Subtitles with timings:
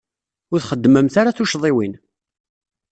[0.53, 1.93] Ur txeddmemt ara tuccḍiwin.